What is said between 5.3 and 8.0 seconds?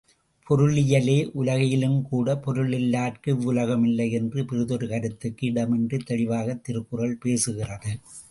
இடமின்றித் தெளிவாகத் திருக்குறள் பேசுகிறது.